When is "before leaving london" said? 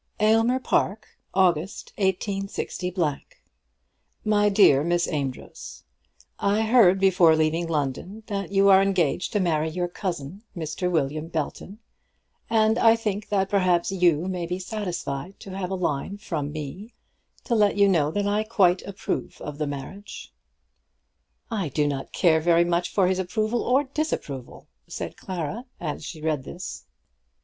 6.99-8.23